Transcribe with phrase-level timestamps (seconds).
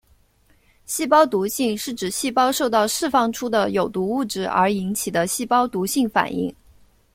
[0.87, 6.51] 细胞毒性是指细胞受到释放出的有毒物质而引起的细胞毒性反应。